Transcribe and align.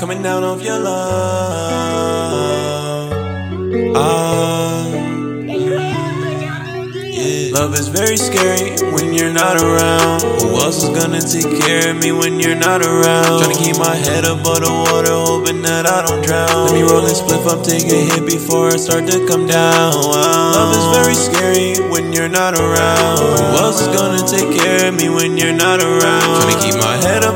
Coming 0.00 0.22
down 0.22 0.42
off 0.44 0.62
your 0.62 0.78
love. 0.78 1.10
Ah, 3.94 4.59
Love 7.60 7.74
is 7.74 7.88
very 7.88 8.16
scary 8.16 8.72
when 8.90 9.12
you're 9.12 9.30
not 9.30 9.60
around. 9.60 10.22
Who 10.40 10.48
else 10.64 10.82
is 10.82 10.88
gonna 10.96 11.20
take 11.20 11.60
care 11.60 11.90
of 11.90 12.00
me 12.00 12.10
when 12.10 12.40
you're 12.40 12.56
not 12.56 12.80
around? 12.80 13.44
Trying 13.44 13.52
to 13.52 13.62
keep 13.62 13.76
my 13.76 13.94
head 13.94 14.24
above 14.24 14.64
the 14.64 14.72
water, 14.72 15.12
hoping 15.12 15.60
that 15.68 15.84
I 15.84 16.00
don't 16.06 16.24
drown. 16.24 16.48
Let 16.48 16.72
me 16.72 16.80
roll 16.80 17.04
and 17.04 17.12
spliff 17.12 17.44
up, 17.44 17.62
take 17.62 17.84
a 17.84 18.00
hit 18.16 18.24
before 18.24 18.68
I 18.68 18.76
start 18.80 19.04
to 19.12 19.26
come 19.28 19.46
down. 19.46 19.92
Love 19.92 20.72
is 20.72 20.86
very 20.96 21.12
scary 21.12 21.76
when 21.92 22.14
you're 22.14 22.32
not 22.32 22.56
around. 22.56 23.20
Who 23.20 23.60
else 23.60 23.82
is 23.84 23.92
gonna 23.92 24.24
take 24.24 24.56
care 24.56 24.88
of 24.88 24.94
me 24.96 25.10
when 25.10 25.36
you're 25.36 25.52
not 25.52 25.84
around? 25.84 26.40
Trying 26.40 26.56
to 26.56 26.60
keep 26.64 26.80
my 26.80 26.96
head 26.96 27.24
above 27.24 27.29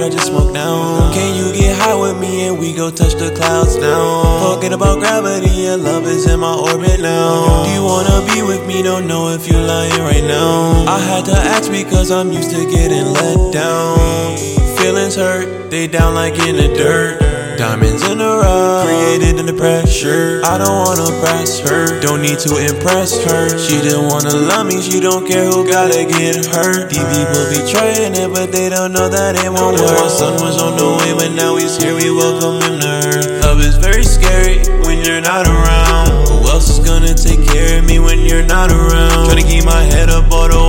Did 0.00 0.14
I 0.14 0.16
just 0.16 0.28
smoke 0.28 0.50
now? 0.54 1.12
Can 1.12 1.36
you 1.36 1.52
get 1.52 1.76
high 1.76 1.94
with 1.94 2.18
me 2.18 2.46
and 2.48 2.58
we 2.58 2.72
go 2.72 2.90
touch 2.90 3.12
the 3.16 3.34
clouds 3.36 3.76
now? 3.76 4.54
Forget 4.54 4.72
about 4.72 4.98
gravity, 4.98 5.50
your 5.50 5.76
love 5.76 6.06
is 6.06 6.26
in 6.26 6.40
my 6.40 6.54
orbit 6.54 7.00
now. 7.00 7.64
Do 7.64 7.70
you 7.70 7.84
wanna 7.84 8.24
be 8.32 8.40
with 8.40 8.66
me? 8.66 8.80
Don't 8.80 9.06
know 9.06 9.28
if 9.28 9.46
you're 9.46 9.60
lying 9.60 10.00
right 10.00 10.24
now. 10.24 10.86
I 10.88 10.98
had 11.00 11.26
to 11.26 11.32
ask 11.32 11.70
because 11.70 12.10
I'm 12.10 12.32
used 12.32 12.50
to 12.52 12.64
getting 12.64 13.12
let 13.12 13.52
down. 13.52 14.38
Feelings 14.78 15.16
hurt, 15.16 15.70
they 15.70 15.86
down 15.86 16.14
like 16.14 16.38
in 16.38 16.56
the 16.56 16.68
dirt. 16.74 17.29
Diamonds 17.60 18.00
in 18.08 18.16
the 18.16 18.40
rough, 18.40 18.88
created 18.88 19.38
in 19.38 19.44
the 19.44 19.52
pressure. 19.52 20.40
I 20.48 20.56
don't 20.56 20.80
wanna 20.80 21.12
press 21.20 21.60
her, 21.60 22.00
don't 22.00 22.22
need 22.22 22.38
to 22.48 22.56
impress 22.56 23.22
her. 23.28 23.52
She 23.58 23.76
didn't 23.84 24.08
wanna 24.08 24.32
love 24.32 24.64
me, 24.64 24.80
she 24.80 24.98
don't 24.98 25.28
care 25.28 25.44
who 25.44 25.68
gotta 25.68 26.08
get 26.08 26.46
hurt. 26.48 26.88
These 26.88 27.04
people 27.04 27.44
be 27.52 27.60
trying 27.68 28.16
it, 28.16 28.32
but 28.32 28.50
they 28.50 28.70
don't 28.70 28.96
know 28.96 29.10
that 29.10 29.36
it 29.36 29.52
won't 29.52 29.76
work. 29.76 29.92
My 29.92 30.08
son 30.08 30.40
was 30.40 30.56
on 30.56 30.80
the 30.80 30.88
way, 31.04 31.12
but 31.12 31.36
now 31.36 31.56
he's 31.56 31.76
here, 31.76 31.92
we 31.92 32.08
welcome 32.08 32.64
him 32.64 32.80
to 32.80 32.88
earth. 33.12 33.44
Love 33.44 33.60
is 33.60 33.76
very 33.76 34.04
scary 34.08 34.64
when 34.88 35.04
you're 35.04 35.20
not 35.20 35.44
around. 35.44 36.32
Who 36.32 36.40
else 36.48 36.70
is 36.72 36.80
gonna 36.80 37.12
take 37.12 37.44
care 37.44 37.76
of 37.76 37.84
me 37.84 37.98
when 37.98 38.20
you're 38.20 38.46
not 38.46 38.72
around? 38.72 39.28
Trying 39.28 39.44
to 39.44 39.44
keep 39.44 39.66
my 39.66 39.84
head 39.84 40.08
above 40.08 40.48
the 40.56 40.59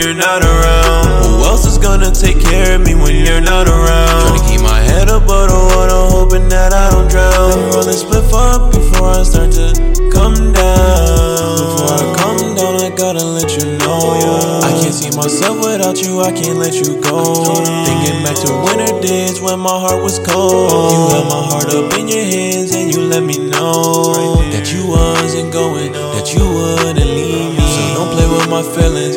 you're 0.00 0.14
not 0.14 0.42
around. 0.42 1.04
Who 1.24 1.44
else 1.44 1.66
is 1.66 1.76
gonna 1.76 2.10
take 2.10 2.40
care 2.40 2.76
of 2.76 2.80
me 2.80 2.94
when 2.94 3.14
you're 3.14 3.40
not 3.40 3.68
around? 3.68 4.08
Trying 4.08 4.40
to 4.40 4.48
keep 4.48 4.60
my 4.62 4.80
head 4.80 5.08
above 5.08 5.52
the 5.52 5.60
water, 5.76 6.00
hoping 6.16 6.48
that 6.48 6.72
I 6.72 6.90
don't 6.90 7.08
drown. 7.08 7.50
Let 7.50 7.58
me 7.58 7.64
roll 7.74 7.84
this 7.84 8.02
spliff 8.04 8.32
up 8.32 8.72
before 8.72 9.08
I 9.08 9.22
start 9.22 9.52
to 9.60 9.76
come 10.08 10.52
down. 10.52 11.52
Before 11.60 11.92
I 11.92 12.04
come 12.16 12.56
down, 12.56 12.80
I 12.80 12.90
gotta 12.96 13.24
let 13.24 13.52
you 13.56 13.76
know. 13.78 14.64
I 14.64 14.72
can't 14.80 14.94
see 14.94 15.12
myself 15.16 15.60
without 15.60 16.00
you, 16.00 16.20
I 16.20 16.32
can't 16.32 16.56
let 16.56 16.74
you 16.80 17.00
go. 17.00 17.44
Thinking 17.84 18.24
back 18.24 18.36
to 18.40 18.50
winter 18.64 18.92
days 19.04 19.40
when 19.40 19.60
my 19.60 19.76
heart 19.84 20.02
was 20.02 20.18
cold. 20.18 20.92
You 20.92 21.00
held 21.12 21.28
my 21.28 21.42
heart 21.52 21.68
up 21.76 21.92
in 21.98 22.08
your 22.08 22.24
hands 22.24 22.72
and 22.72 22.88
you 22.88 23.02
let 23.04 23.22
me 23.22 23.36
know 23.36 24.40
that 24.48 24.72
you 24.72 24.88
wasn't 24.88 25.52
going, 25.52 25.92
that 25.92 26.32
you 26.32 26.40
wouldn't 26.40 27.04
leave 27.04 27.52
me. 27.52 27.66
So 27.68 27.80
don't 28.00 28.10
play 28.16 28.28
with 28.28 28.48
my 28.48 28.62
feelings 28.62 29.16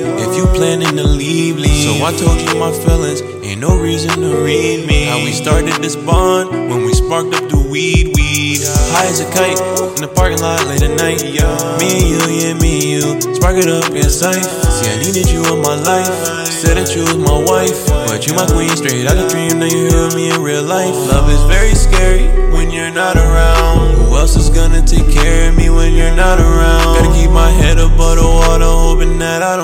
planning 0.63 0.95
to 0.95 1.03
leave, 1.03 1.57
leave. 1.57 1.83
So 1.83 2.05
I 2.05 2.15
told 2.15 2.39
you 2.39 2.55
my 2.55 2.71
feelings, 2.71 3.19
ain't 3.43 3.59
no 3.59 3.75
reason 3.75 4.15
to 4.21 4.31
read 4.47 4.87
me. 4.87 5.03
How 5.11 5.19
we 5.19 5.33
started 5.33 5.75
this 5.83 5.97
bond 5.97 6.51
when 6.51 6.85
we 6.85 6.93
sparked 6.93 7.35
up 7.35 7.49
the 7.51 7.59
weed, 7.59 8.15
weed. 8.15 8.63
High 8.95 9.11
as 9.11 9.19
a 9.19 9.27
kite 9.27 9.59
in 9.99 10.07
the 10.07 10.07
parking 10.07 10.39
lot 10.39 10.65
late 10.71 10.81
at 10.81 10.95
night. 10.95 11.19
Me 11.19 11.91
and 11.99 12.07
you, 12.07 12.19
yeah, 12.31 12.53
me 12.63 12.71
and 12.79 13.03
you, 13.03 13.35
spark 13.35 13.59
it 13.59 13.67
up 13.67 13.91
in 13.91 14.07
sight. 14.07 14.39
See, 14.39 14.87
I 14.87 15.03
needed 15.03 15.27
you 15.27 15.43
in 15.51 15.59
my 15.59 15.75
life. 15.83 16.07
Said 16.47 16.79
that 16.79 16.95
you 16.95 17.03
was 17.11 17.19
my 17.19 17.43
wife, 17.43 17.83
but 18.07 18.23
you 18.23 18.31
my 18.31 18.47
queen 18.47 18.71
straight 18.71 19.03
out 19.03 19.19
the 19.19 19.27
dream. 19.27 19.59
Now 19.59 19.67
you 19.67 19.91
hear 19.91 20.07
me 20.15 20.31
in 20.31 20.39
real 20.39 20.63
life. 20.63 20.95
Love 21.11 21.27
is 21.27 21.43
very 21.51 21.75
scary 21.75 22.23
when 22.55 22.71
you're 22.71 22.95
not 22.95 23.17
around. 23.17 23.99
Who 23.99 24.15
else 24.15 24.37
is 24.39 24.47
gonna 24.47 24.79
take 24.79 25.11
care 25.11 25.49
of 25.49 25.57
me 25.59 25.67
when 25.69 25.91
you're 25.91 26.15
not 26.15 26.39
around? 26.39 27.03
Gotta 27.03 27.11
keep 27.19 27.31
my 27.31 27.51
head 27.51 27.79
above 27.83 28.15
the 28.15 28.23
water, 28.23 28.63
hoping 28.63 29.19
that 29.19 29.43
I 29.43 29.57
don't. 29.57 29.62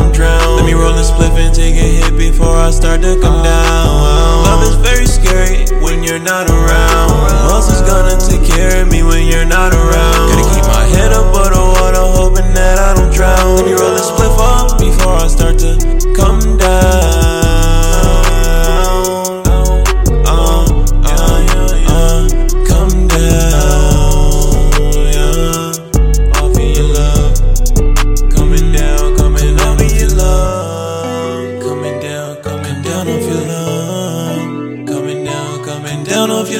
Let 1.20 1.34
me 1.34 1.42
roll 1.42 1.46
a 1.46 1.46
spliff 1.46 1.46
and 1.46 1.56
take 1.56 1.76
a 1.76 1.78
hit 1.78 2.18
before 2.18 2.56
I 2.56 2.72
start 2.72 3.02
to 3.02 3.20
come 3.22 3.42
uh, 3.42 3.44
down. 3.44 4.44
Love 4.46 4.64
is 4.64 4.76
very 4.76 5.06
scary 5.06 5.66
when 5.82 6.04
you're 6.04 6.20
not 6.20 6.50
around. 6.50 6.59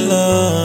Love, 0.10 0.59